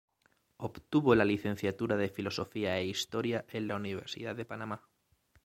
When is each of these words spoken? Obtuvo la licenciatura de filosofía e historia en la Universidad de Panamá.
Obtuvo 0.57 1.13
la 1.13 1.23
licenciatura 1.23 1.95
de 1.95 2.09
filosofía 2.17 2.75
e 2.79 2.85
historia 2.93 3.45
en 3.49 3.67
la 3.67 3.75
Universidad 3.75 4.35
de 4.35 4.45
Panamá. 4.45 4.89